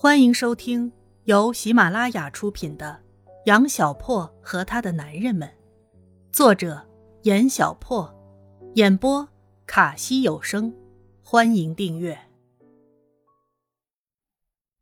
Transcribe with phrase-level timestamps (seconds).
[0.00, 0.92] 欢迎收听
[1.24, 3.00] 由喜马拉雅出品的
[3.46, 5.48] 《杨小破和他的男人们》，
[6.32, 6.88] 作者
[7.24, 8.08] 严小破，
[8.76, 9.28] 演播
[9.66, 10.72] 卡西有声。
[11.20, 12.16] 欢迎订阅。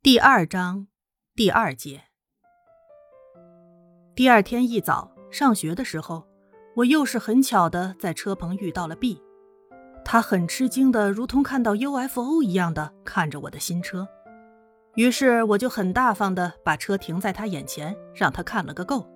[0.03, 0.85] 第二章
[1.33, 2.03] 第二节。
[4.13, 6.27] 第二天一早上学的时候，
[6.75, 9.19] 我又是很巧的在车棚遇到了 B，
[10.05, 14.07] 他很吃惊的，如同看到 UFO 一样的看着我的新车。
[14.97, 19.07] 于是我就很大方的把车停在他眼前，让他看了个够。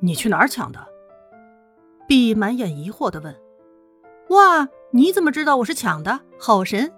[0.00, 0.86] 你去哪儿抢的
[2.06, 3.34] ？B 满眼疑惑的问。
[4.28, 6.20] 哇，你怎么知道我是抢的？
[6.38, 6.92] 好神！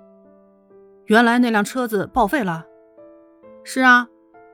[1.05, 2.67] 原来那辆车子报废了。
[3.63, 4.09] 是啊，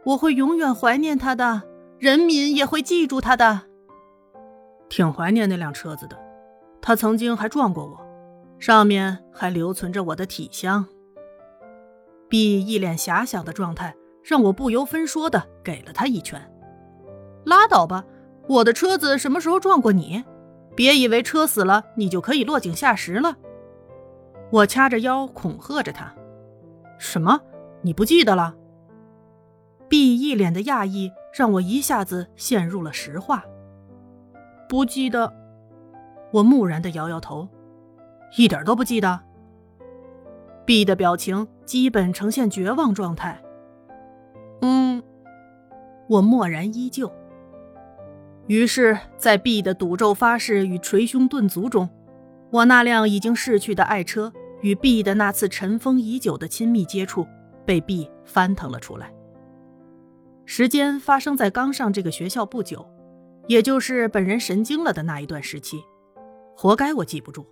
[0.05, 1.63] 我会永远怀念他的，
[1.99, 3.63] 人民也会记住他的。
[4.91, 6.19] 挺怀念那辆车子的，
[6.83, 8.07] 他曾经还撞过我，
[8.59, 10.87] 上面还留存着我的体香。
[12.29, 16.41] B 一脸遐想的状态，让我不由分说的给了他一拳。
[17.45, 18.05] 拉倒吧，
[18.49, 20.25] 我的车子什么时候撞过你？
[20.75, 23.37] 别以为车死了，你就可以落井下石了。
[24.51, 26.13] 我掐着腰恐吓着他。
[26.99, 27.41] 什么？
[27.83, 28.55] 你不记得了
[29.89, 33.45] ？B 一脸的讶异，让我一下子陷入了石化。
[34.69, 35.33] 不记得。
[36.33, 37.49] 我木然的摇摇头，
[38.37, 39.21] 一点都不记得。
[40.65, 43.41] B 的表情基本呈现绝望状态。
[44.63, 45.03] 嗯，
[46.09, 47.11] 我默然依旧。
[48.47, 51.89] 于是，在 B 的赌咒发誓与捶胸顿足中，
[52.51, 57.27] 我那辆已经逝去的爱车与 B 的那次尘封已久的亲密接触
[57.65, 59.13] 被 B 翻腾了出来。
[60.45, 62.87] 时间发生在刚上这个学校不久，
[63.47, 65.83] 也就是本人神经了的那一段时期。
[66.55, 67.47] 活该我记不住。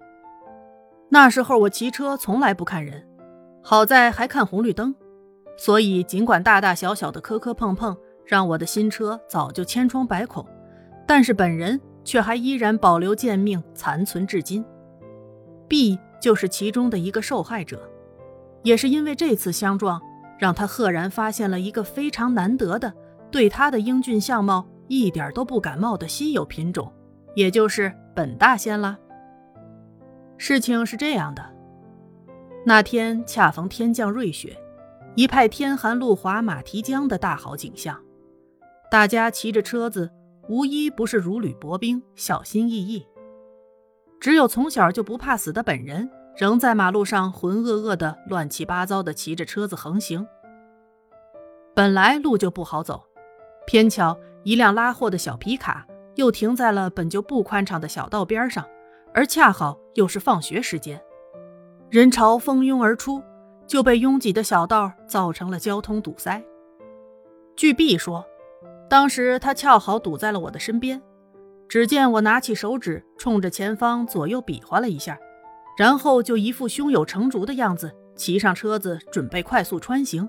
[1.09, 3.07] 那时候我骑车从来不看人，
[3.63, 4.95] 好在还看红绿灯，
[5.57, 7.97] 所以尽管大大小小的磕磕碰碰
[8.27, 10.45] 让我的新车早就千疮百孔，
[11.07, 14.65] 但是本人却还依然保留贱命，残存至今。
[15.69, 17.81] B 就是其中的一个受害者，
[18.63, 20.01] 也是因为这次相撞，
[20.39, 22.93] 让他赫然发现了一个非常难得的、
[23.31, 26.93] 对他的英俊相貌一点都不感冒的稀有品种，
[27.35, 28.99] 也就是本大仙了。
[30.37, 31.43] 事情是这样的，
[32.65, 34.57] 那天恰逢天降瑞雪，
[35.17, 38.01] 一派天寒路滑马蹄僵的大好景象。
[38.89, 40.09] 大家骑着车子，
[40.49, 43.05] 无一不是如履薄冰，小心翼翼。
[44.21, 50.25] 只有从小就不怕死的本人，仍在马路上浑噩噩的、乱七八糟的骑着车子横行。
[51.75, 53.03] 本来路就不好走，
[53.67, 55.85] 偏巧一辆拉货的小皮卡
[56.15, 58.65] 又停在了本就不宽敞的小道边上。
[59.13, 61.03] 而恰好又是放学时间，
[61.93, 63.23] 人潮蜂拥而出，
[63.67, 66.43] 就被拥挤的小道造成了交通堵塞。
[67.55, 68.25] 据 B 说，
[68.89, 71.03] 当时他恰好堵在了我的身边。
[71.69, 75.19] 只见我拿起手指，冲着前方左右比划了一下，
[75.77, 80.27] 然后就一副胸有成竹的样子，骑上车子准备快速穿行。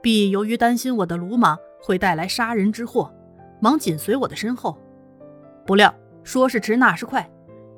[0.00, 3.12] B 由于担心我的鲁莽会带来杀人之祸，
[3.60, 4.78] 忙紧随我的身后。
[5.66, 7.28] 不料说是迟，那是快。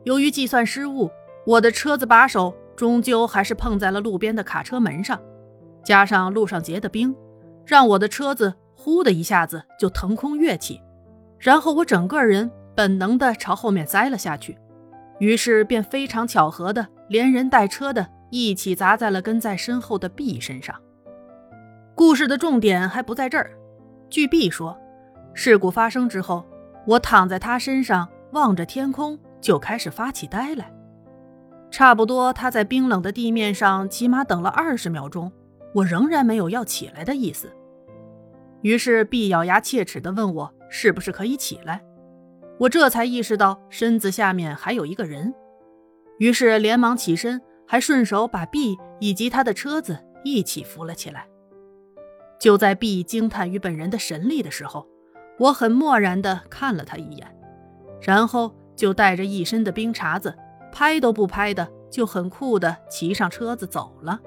[0.04, 1.10] 由于计算失误，
[1.46, 5.20] 我的车子把手终究还是碰在了路边的卡车门上，
[5.84, 7.14] 加上路上结的冰，
[7.66, 10.80] 让我的车子呼的一下子就腾空跃起，
[11.38, 14.56] 然后我整个人本能的朝后面栽了下去，
[15.18, 20.74] 于是便非常巧合的连人带车的一起砸在了跟在身后的 B 身上。
[21.94, 23.50] 故事的重点还不在这儿，
[24.08, 24.74] 据 B 说，
[25.34, 26.46] 事故发生之后，
[26.86, 29.18] 我躺在他身上望着天空。
[29.42, 30.70] 就开始发起呆来，
[31.70, 35.30] 差不多他在冰冷的地面上起码等了二十秒钟，
[35.74, 37.52] 我仍然没有要起来的意思。
[38.62, 41.82] 于是 B 咬牙切齿地问我是不是可以起来，
[42.58, 45.32] 我这才意识到身子下面还有一个人，
[46.18, 51.26] 于是连忙起身，还顺手把 B 以及他的车子一起扶了起来。
[52.38, 54.86] 就在 B 惊叹于本人的神力的时候，
[55.38, 57.26] 我很漠然地看了他一眼，
[58.00, 58.54] 然后。
[58.76, 60.34] 就带着一身的冰碴子，
[60.72, 64.20] 拍都不拍的，就很酷的骑上车子走了。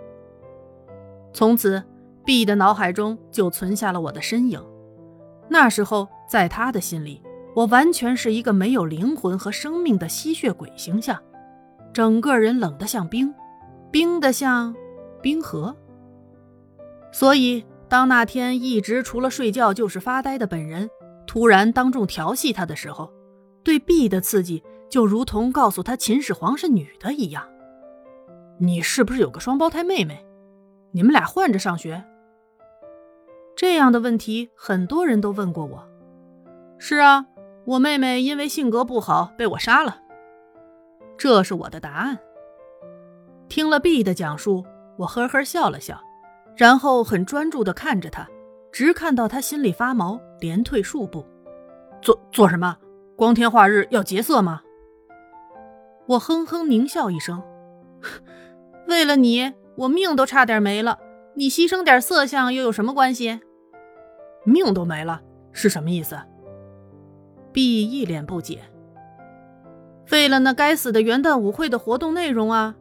[1.34, 1.84] 从此
[2.26, 4.64] ，B 的脑海中就存下了我的身影。
[5.50, 7.22] 那时候，在他的心里，
[7.56, 11.22] 我完全是一个没有灵魂和生命的吸血鬼形象，
[11.92, 13.34] 整个人冷得像冰，
[13.92, 14.76] 冰的像
[15.22, 15.76] 冰河。
[17.12, 20.90] 所以，当那天一直除了睡觉就是发呆的本人
[21.28, 23.12] 突然当众调戏他的时候，
[23.64, 24.64] 对 B 的刺激
[24.94, 27.50] 就如同告诉他秦始皇是女的一样。
[28.60, 30.24] 你是不是有个双胞胎妹妹？
[30.92, 32.04] 你们俩换着上学？
[33.56, 35.90] 这样的问题很多人都问过我。
[36.78, 37.26] 是啊，
[37.66, 39.98] 我妹妹因为性格不好被我杀了。
[41.18, 42.20] 这是我的答案。
[43.50, 44.64] 听了 B 的讲述，
[45.00, 46.00] 我呵呵笑了笑，
[46.56, 48.28] 然后很专注地看着他，
[48.72, 51.26] 直看到他心里发毛，连退数步。
[52.00, 52.78] 做做什么？
[53.16, 54.62] 光天化日要劫色吗？
[56.08, 57.42] 我哼哼狞笑一声，
[58.88, 61.00] 为了你，我命都差点没了。
[61.36, 63.40] 你牺牲点色相又有什么关系？
[64.44, 65.22] 命都没了
[65.52, 66.20] 是什么意思
[67.54, 68.60] ？B 一脸不解。
[70.12, 72.76] 为了那该死的元旦舞会的活动内容啊！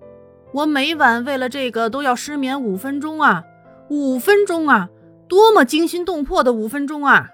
[0.52, 3.44] 我每晚为了这个都要失眠五分钟啊，
[3.88, 4.90] 五分钟啊，
[5.28, 7.30] 多么惊心动魄的五分钟啊！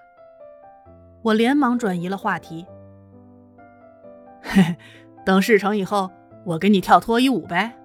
[1.22, 2.66] 我连忙转移了话题。
[4.40, 4.76] 嘿嘿，
[5.28, 6.10] 等事成以后，
[6.42, 7.76] 我给你跳脱衣舞呗。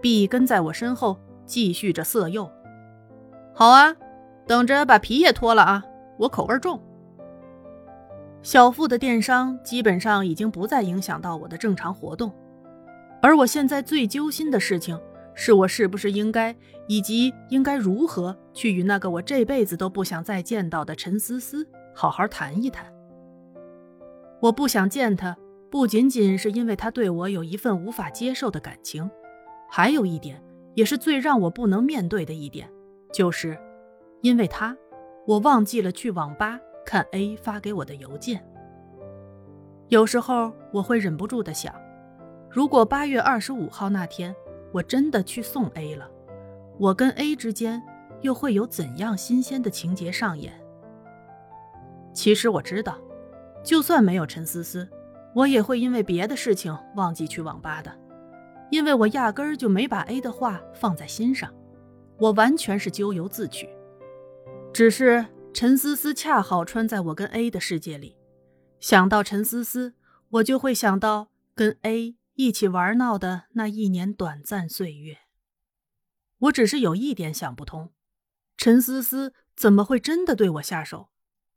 [0.00, 2.50] B 跟在我身后，继续着色诱。
[3.52, 3.94] 好啊，
[4.46, 5.84] 等着把皮也脱了啊，
[6.20, 6.80] 我口味重。
[8.40, 12.32] 小付的电商基本上已经不再影响到我的正常活动，
[13.20, 14.98] 而我现在最揪心的事情
[15.34, 16.56] 是我是不是应该，
[16.88, 22.90] 以及应该如何去与那个我这辈子都不想再见到的陈思思好好谈一谈。
[24.40, 25.36] 我不想见他，
[25.70, 29.10] 不仅仅是因为他对我有一份无法接受的感情，
[29.68, 30.42] 还有一点，
[30.74, 32.70] 也是最让我不能面对的一点，
[33.12, 33.58] 就是
[34.22, 34.76] 因为他，
[35.26, 36.58] 我忘记了去网吧。
[36.84, 38.46] 看 A 发给我的邮件，
[39.88, 41.74] 有时候我会忍不住的想，
[42.48, 44.32] 如果八月二十五号那天
[44.72, 46.08] 我真的去送 A 了，
[46.78, 47.82] 我跟 A 之间
[48.20, 50.52] 又会有怎样新鲜的情节上演？
[52.14, 52.96] 其实我知道，
[53.64, 54.88] 就算没有陈思思，
[55.36, 57.94] 我也会因为别的事情忘记去网吧的，
[58.70, 61.54] 因为我压根儿就没把 A 的话放在心上，
[62.18, 63.68] 我完全是咎由自取，
[64.72, 65.26] 只是。
[65.52, 68.14] 陈思思恰好穿在我跟 A 的世界里，
[68.78, 69.94] 想到陈思思，
[70.28, 75.16] 我就会想到跟 A 一起玩闹的那一年短暂岁月。
[76.40, 77.94] 我只是有一点想不通，
[78.58, 81.08] 陈思思怎么会真的对我下手？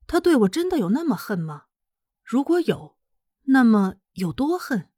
[0.07, 1.63] 她对我真的有那么恨吗？
[2.23, 2.95] 如果有，
[3.51, 4.89] 那么有多恨？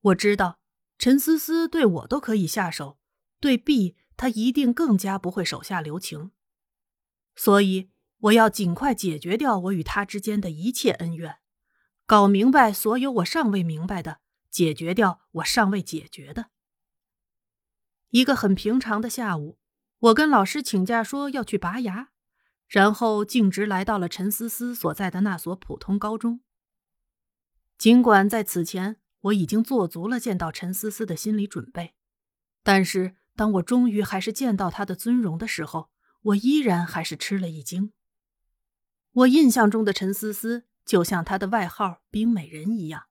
[0.00, 0.58] 我知道，
[0.98, 2.98] 陈思思对我都可以下手，
[3.40, 6.32] 对 B，他一定更加不会手下留情。
[7.34, 11.38] 所以，我要尽快解决掉我与他之间的一切恩怨，
[12.04, 14.20] 搞明白所有我尚未明白的，
[14.50, 16.50] 解决掉我尚未解决的。
[18.10, 19.58] 一个很平常的下午，
[20.00, 22.10] 我跟老师请假说要去拔牙，
[22.68, 26.42] 然后径直来到了陈思思所在的那所普通高中。
[27.80, 31.94] 尽管在此前我已经做足了见到陈思思的心理准备，
[32.62, 35.88] 但是当我终于还是见到她的尊容的时候，
[36.24, 37.94] 我依然还是吃了一惊。
[39.12, 43.04] 我印象中的陈思思就像她的外号“冰美人”一样，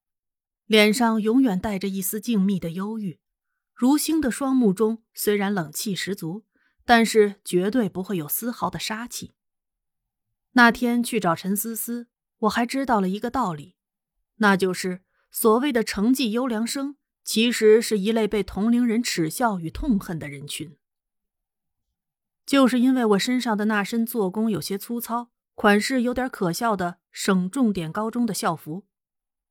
[0.67, 3.19] 脸上永远带着一丝静谧的忧郁，
[3.73, 6.45] 如星的双目中虽然冷气十足，
[6.85, 9.33] 但是绝对不会有丝毫的杀气。
[10.51, 12.07] 那天去找陈思思，
[12.41, 13.75] 我还知道了一个道理，
[14.39, 15.01] 那就是
[15.31, 20.75] 所谓的成绩优良生，其实是一类被同龄人耻笑与痛恨的人群。
[22.45, 28.85] 就是因为我身上的那身做工有些粗糙、款式有点可笑的省重点高中的校服，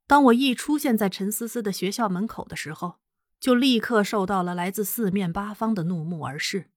[0.07, 2.97] 当我一出现在陈思思的学校门口的时候，
[3.39, 6.71] 就立刻受到了来自四面八方的怒目而视。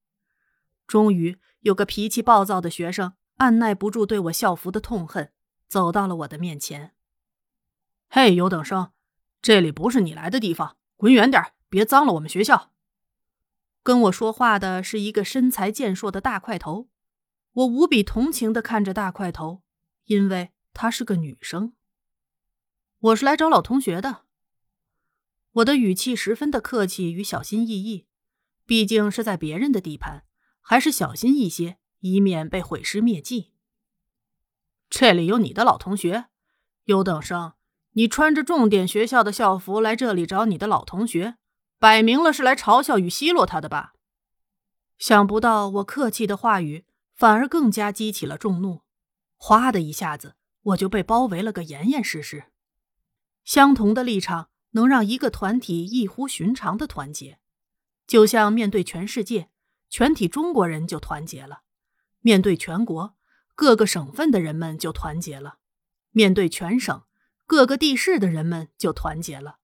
[0.85, 5.31] 终于有个脾气暴躁的学生按耐不住对我校服的痛恨，
[5.67, 6.91] 走到了我的面前。
[8.13, 8.91] “嘿，优等生，
[9.41, 12.73] 这里不是你来的地方，滚远点，别脏了我们学校。”
[13.83, 16.89] 跟我说话的是一个身材健硕的大块头，
[17.53, 19.63] 我无比同情的看着大块头，
[20.07, 21.71] 因为她是个女生。
[22.99, 24.25] 我是来找老同学的。
[25.53, 28.07] 我的语气十分的客气与小心翼翼，
[28.65, 30.25] 毕竟是在别人的地盘，
[30.59, 33.53] 还是小心一些，以免被毁尸灭迹。
[34.89, 36.25] 这里有你的老同学，
[36.83, 37.53] 优等生，
[37.93, 41.35] 你穿着重点学校的校服来这里找你的老同学。
[41.77, 43.93] 摆明了是来嘲笑与奚落他的吧？
[44.99, 48.81] 想不到我客气的话语反而更加激起了众怒，
[49.35, 52.45] 哗的一下子我就被包围了个严严实实。
[53.43, 57.39] 相同的立场能让一个团体异乎寻常的团结，
[58.05, 59.49] 就像面对全世界，
[59.89, 61.63] 全体中国人就团结了；
[62.19, 63.15] 面对全国
[63.55, 65.57] 各个省份的人们就团结了；
[66.11, 67.01] 面对全省
[67.51, 69.57] 各个地市的人们就团结了。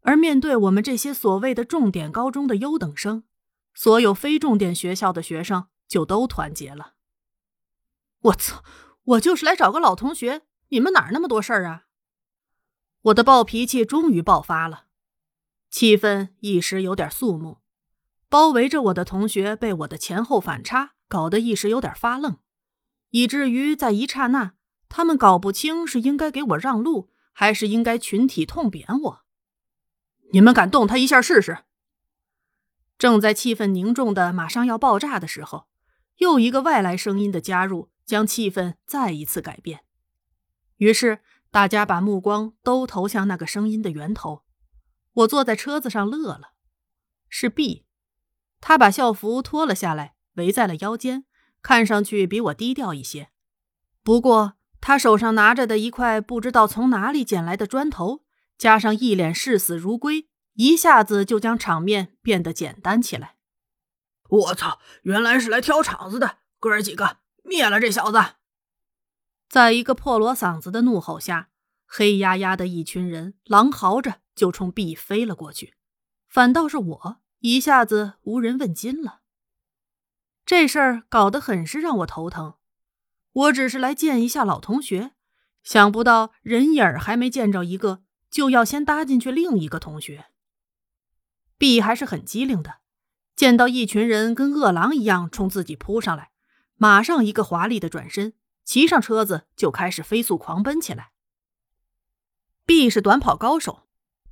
[0.00, 3.22] 而面对我们这些所谓的重点高中的优等生，
[3.72, 6.94] 所有非重点学校的学生就都团结了。
[8.22, 8.64] 我操！
[9.04, 11.84] 我就是来找个老同学，你们哪儿那么多事儿啊？
[13.02, 14.86] 我的暴脾气终于爆发了，
[15.70, 17.58] 气氛一时有点肃穆。
[18.28, 22.38] 包围着我的同学被我的前后反差搞得一时有点发愣，
[23.10, 24.54] 以至于在一刹那，
[24.88, 29.24] 他们搞不清是应该给我让路，还是应该群体痛扁我。
[30.32, 31.64] 你们敢动他一下试试？
[32.98, 35.68] 正在气氛凝重的马上要爆炸的时候，
[36.16, 39.84] 又一个外来声音的加入，将气氛再一次改变。
[40.76, 41.20] 于是
[41.50, 44.44] 大家把目光都投向那个声音的源头。
[45.12, 46.52] 我坐在车子上乐了，
[47.28, 47.86] 是 B。
[48.60, 51.24] 他把校服脱了下来，围在了腰间，
[51.62, 53.30] 看上去比我低调一些。
[54.02, 58.24] 不过，他手上拿着的一块不知道从哪里捡来的砖头，
[58.56, 63.36] 加上一脸视死如归，一下子就将场面变得简单起来。
[64.28, 64.78] 我操！
[65.02, 68.18] 原来是来挑场子的，哥儿几个灭了这小子！
[69.48, 71.48] 在一个破锣嗓子的怒吼下，
[71.84, 75.74] 黑压压的一群人狼嚎着就冲 B 飞了过去，
[76.28, 77.16] 反倒是我。
[77.40, 79.22] 一下子无人问津了，
[80.44, 82.56] 这事儿搞得很是让我头疼。
[83.32, 85.12] 我只是来见一下老同学，
[85.62, 90.26] 想不到人影儿还没见着一个，就要先搭进去另一个同学。
[91.56, 92.78] B 还是很机灵的，
[93.36, 96.30] 见到一群人跟饿狼一样冲自己扑上来，
[96.76, 98.32] 马上一个华丽的转身，
[98.64, 101.12] 骑上车子就开始飞速狂奔起来。
[102.66, 103.86] B 是短跑高手，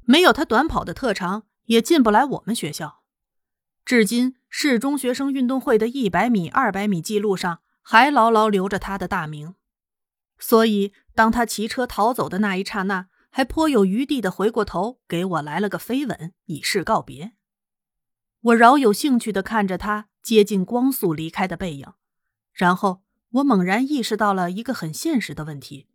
[0.04, 3.02] 没有他短跑的特长，也进不来我们学校。
[3.84, 7.60] 至今，市中学生运动会的一百米、二百米记录上
[7.90, 9.54] 还牢牢留着他的大名。
[10.38, 17.33] 所以，当他骑车逃走的那一刹那，还颇有余地的回过头给我来了个飞吻，以示告别。
[18.40, 21.95] 我饶有兴趣的看着他接近光速离开的背影，
[22.52, 25.88] 然后我猛然意识到了一个很现实的问题：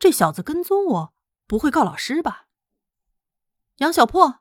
[0.00, 1.14] 这小子跟踪我，
[1.46, 2.48] 不会告老师吧？
[3.76, 4.40] 杨小破，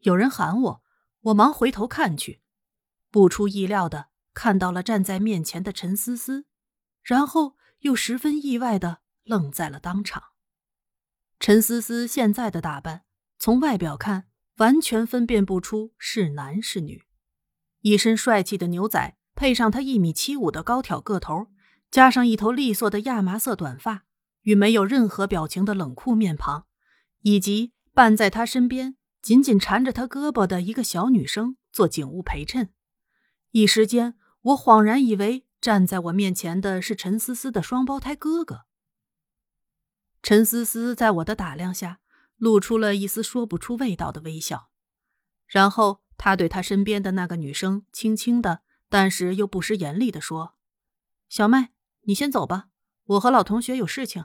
[0.00, 0.82] 有人喊我。
[1.24, 2.40] 我忙回头看去，
[3.10, 4.07] 不出意料的
[4.38, 6.46] 看到了站在面前的陈思思，
[7.02, 10.22] 然后又十分意外的愣在了当场。
[11.40, 13.02] 陈思思现在的打扮，
[13.36, 14.28] 从外表看
[14.58, 17.02] 完全分辨不出是男是女。
[17.80, 21.48] 一身帅气的牛仔，配上他一米七五的高挑个头，
[21.90, 24.04] 加上一头利索的亚麻色短发，
[24.42, 26.66] 与没有任何表情的冷酷面庞，
[27.22, 28.94] 以及伴在他身边。
[29.20, 32.72] 紧紧缠着他胳膊的一个小女生做警务陪衬，
[33.50, 34.14] 一时间
[34.48, 38.64] 我恍然以为站在我面前的是陈思思的双胞胎哥哥。
[40.22, 42.00] 陈思思在我的打量下
[42.36, 44.70] 露出了一丝说不出味道的微笑，
[45.46, 50.54] 然后他对他身边的那个女生轻轻的，但是又不失严厉的说
[51.28, 52.68] ：“小麦，你先走吧，
[53.04, 54.24] 我和老同学有事情。”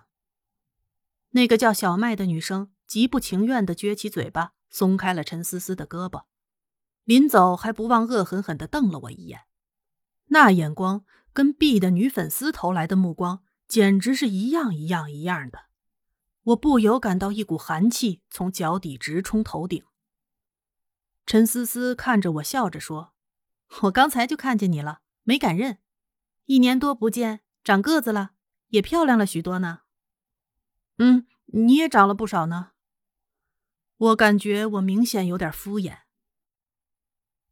[1.31, 4.53] 那个叫小麦的女生极不情愿的撅起嘴巴。
[4.69, 6.23] 松开了陈思思的胳膊，
[7.03, 9.41] 临走还不忘恶狠狠地瞪了我一眼，
[10.33, 15.65] 那眼光跟 B 的女粉丝投来的目光简直是一样一样一样的。
[16.45, 19.83] 我不由感到一股寒气从脚底直冲头顶。
[21.27, 23.13] 陈思思看着我，笑着说
[23.83, 25.77] ：“我刚才就看见你了，没敢认。
[26.45, 28.31] 一年多不见，长个子了，
[28.69, 29.81] 也漂亮了许多呢。
[30.97, 32.71] 嗯，你也长了不少呢。”
[33.97, 35.99] 我感觉我明显有点敷衍。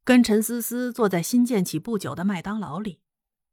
[0.04, 3.00] 跟陈思思坐在新建起不久的麦当劳里，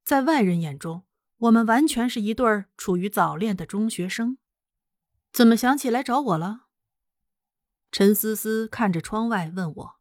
[0.03, 1.05] 在外人眼中，
[1.37, 4.39] 我们完全是一对处于早恋的中学生。
[5.31, 6.63] 怎么想起来找我了？
[7.93, 9.95] 陈思思看着窗外问我，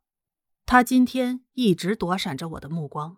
[0.65, 3.17] 她今天一直躲闪着我的目光。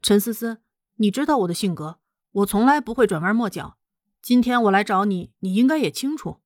[0.00, 0.62] 陈思思，
[0.96, 1.98] 你知道我的性格，
[2.32, 3.76] 我从来不会转弯抹角。
[4.22, 6.40] 今天我来找你，你应该也清楚，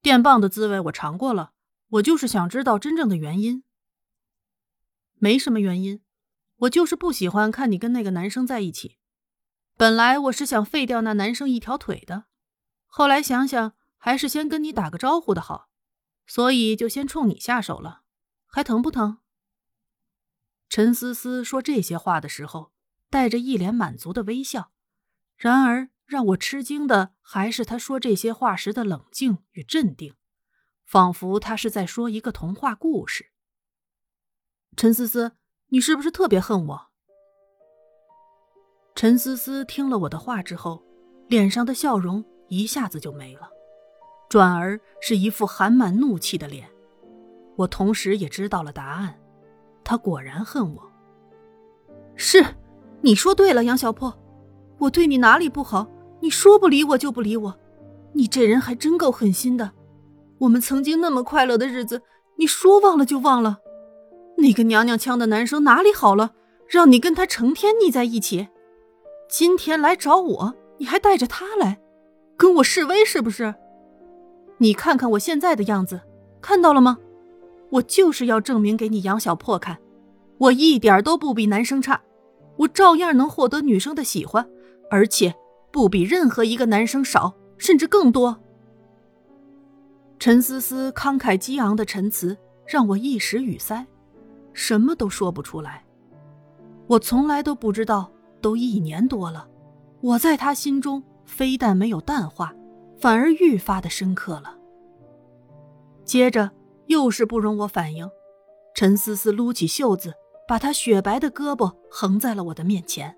[0.00, 1.52] 电棒的滋味我尝过了。
[1.88, 3.64] 我就是想知道真正的原因。
[5.18, 6.00] 没什么原因，
[6.56, 8.98] 我就是不喜欢看你跟那个男生在一起。
[9.76, 12.24] 本来我是想废掉那男生一条腿的，
[12.86, 15.68] 后来想想还是先跟你打个招呼的好，
[16.26, 18.02] 所以就先冲你下手了。
[18.46, 19.18] 还疼不疼？
[20.68, 22.72] 陈思思说这些话的时候，
[23.08, 24.72] 带着一脸满足的微笑。
[25.36, 30.14] 然而让我吃惊的还是他说这些话时的冷静与镇定。
[30.84, 33.30] 仿佛他是在说一个童话故事。
[34.78, 35.32] 陈思思，
[35.70, 36.80] 你是不是特别恨我？
[38.94, 40.80] 陈思思听了我的话之后，
[41.26, 43.50] 脸上的笑容一下子就没了，
[44.28, 46.70] 转而是一副含满怒气的脸。
[47.56, 49.18] 我同时也知道了答案，
[49.82, 50.92] 他果然恨我。
[52.14, 52.46] 是
[53.00, 54.16] 你说对了，杨小破，
[54.78, 55.88] 我对你哪里不好？
[56.20, 57.58] 你说不理我就不理我，
[58.12, 59.72] 你这人还真够狠心的。
[60.38, 62.02] 我们曾经那么快乐的日子，
[62.36, 63.58] 你说忘了就忘了。
[64.38, 66.32] 那个娘娘腔的男生哪里好了，
[66.68, 68.48] 让你跟他成天腻在一起？
[69.28, 71.80] 今天来找我，你还带着他来，
[72.36, 73.54] 跟我示威是不是？
[74.58, 76.00] 你看看我现在的样子，
[76.40, 76.98] 看到了吗？
[77.70, 79.76] 我就是要证明给你杨小破看，
[80.38, 82.00] 我一点都不比男生差，
[82.58, 84.48] 我照样能获得女生的喜欢，
[84.88, 85.34] 而且
[85.72, 88.40] 不比任何一个男生少，甚至更多。
[90.20, 93.86] 陈思思慷慨激昂的陈词让我一时语塞，
[94.58, 95.84] 什么都说不出来。
[96.88, 98.10] 我从来都不知道，
[98.40, 99.48] 都一年多了，
[100.00, 102.52] 我在他心中非但没有淡化，
[102.98, 104.58] 反而愈发的深刻了。
[106.04, 106.50] 接着。
[106.88, 108.10] 又是不容我反应，
[108.74, 110.14] 陈思思撸起袖子，
[110.48, 113.14] 把她雪白的胳膊横在了我的面前，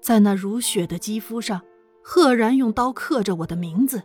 [0.00, 1.60] 在那如雪的肌肤上，
[2.00, 4.04] 赫然用刀刻着我的名字，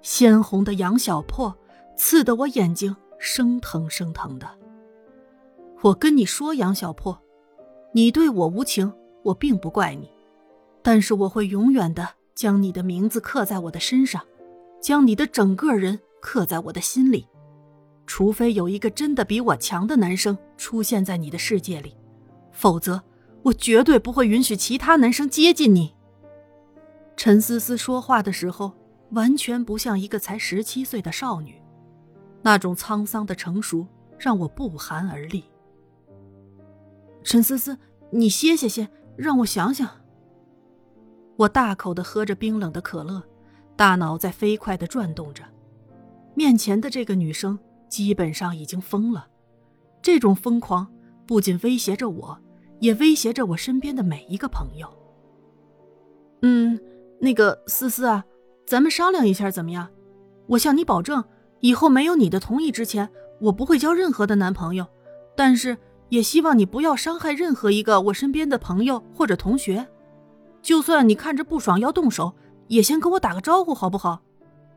[0.00, 1.52] 鲜红的杨小破，
[1.96, 4.46] 刺得我眼睛生疼生疼的。
[5.82, 7.20] 我跟你说，杨小破，
[7.92, 8.92] 你对我无情，
[9.24, 10.08] 我并不怪你，
[10.80, 14.22] 但是我会永远的将你的名字刻在我的身上，
[14.80, 17.26] 将你的整个人刻在我的心里。
[18.06, 21.96] 除非有一个真的比我强的男生出现在你的世界里，
[22.52, 23.02] 否则
[23.42, 25.92] 我绝对不会允许其他男生接近你。
[27.16, 28.72] 陈思思说话的时候，
[29.10, 31.60] 完全不像一个才十七岁的少女，
[32.40, 33.84] 那种沧桑的成熟
[34.16, 35.42] 让我不寒而栗。
[37.22, 37.76] 陈思思，
[38.10, 39.88] 你歇歇先，让我想想。
[41.36, 43.22] 我大口的喝着冰冷的可乐，
[43.76, 45.42] 大脑在飞快的转动着，
[46.34, 47.58] 面前的这个女生。
[47.88, 49.26] 基本上已经疯了，
[50.00, 50.90] 这种疯狂
[51.26, 52.38] 不仅威胁着我，
[52.80, 54.88] 也威胁着我身边的每一个朋友。
[56.40, 56.80] 嗯，
[57.20, 58.24] 那个思思啊，
[58.66, 59.90] 咱们商量一下怎么样？
[60.46, 61.22] 我向你保证，
[61.60, 63.10] 以后没有你的同意之前，
[63.42, 64.86] 我不会交任何的男朋友。
[65.36, 65.76] 但是
[66.12, 69.88] 也希望你不要伤害任何一个我身边的朋友或者同学。
[70.60, 72.34] 就算你看着不爽要动手，
[72.68, 74.20] 也先跟我打个招呼好不好？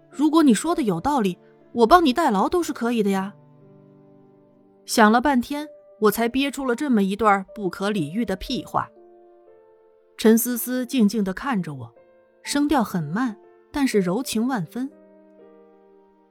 [0.09, 1.37] 如果你说的有道理。
[1.73, 3.35] 我帮你代劳都是可以的呀。
[4.85, 5.67] 想了半天，
[5.99, 8.89] 我才憋出了这么一段不可理喻的屁话。
[10.15, 11.93] 陈思思静静的看着我，
[12.43, 13.35] 声调很慢，
[13.73, 14.89] 但是柔情万分。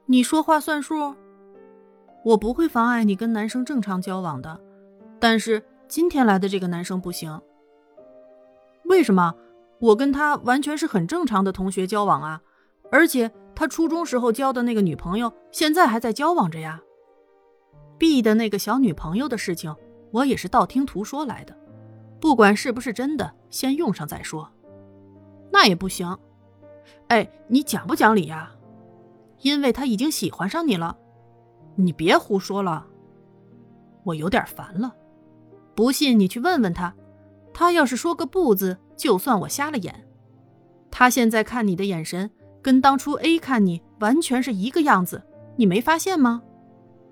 [0.07, 1.13] 你说话算数，
[2.23, 4.59] 我不会妨碍你跟男生正常交往的，
[5.25, 7.41] 但是今天来的这个男生不行。
[8.83, 9.33] 为什么？
[9.79, 12.43] 我跟他完全是很正常的同学交往啊，
[12.91, 13.31] 而且。
[13.55, 16.79] 他初中时候交的那个女朋友，现在还在交往着呀。
[17.97, 19.75] B 的那个小女朋友的事情，
[20.11, 21.57] 我也是道听途说来的，
[22.19, 24.47] 不管是不是真的，先用上再说。
[25.51, 26.15] 那也不行。
[27.07, 28.51] 哎，你讲不讲理呀？
[29.39, 30.95] 因为他已经喜欢上你了。
[31.75, 32.85] 你别胡说了，
[34.03, 34.93] 我有点烦了。
[35.75, 36.95] 不信你去问问他，
[37.53, 40.07] 他要是说个不字，就算我瞎了眼。
[40.89, 42.31] 他现在看你的眼神。
[42.61, 45.21] 跟当初 A 看你完全是一个样子，
[45.55, 46.41] 你没发现吗？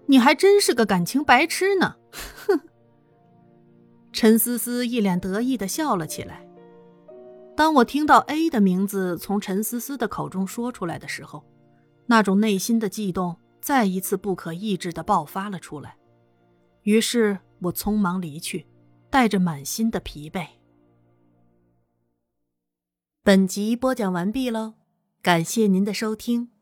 [0.08, 1.98] 你还真是个感情白痴呢！
[2.12, 2.60] 哼。
[4.12, 6.44] 陈思思一脸得意的笑了起来。
[7.56, 11.44] 当我听到 A 的名字从陈思思的口中说出来的时候，
[12.08, 15.98] 那种内心的悸动再一次不可抑制的爆发了出来。
[16.82, 18.66] 于是我匆忙离去，
[19.10, 20.48] 带着满心的疲惫。
[23.24, 24.76] 本集播讲完毕喽。
[25.22, 26.53] 感谢您的收听。